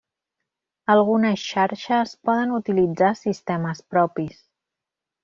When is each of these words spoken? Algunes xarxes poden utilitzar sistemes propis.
Algunes 0.93 1.43
xarxes 1.49 2.13
poden 2.29 2.53
utilitzar 2.61 3.11
sistemes 3.21 3.83
propis. 3.97 4.41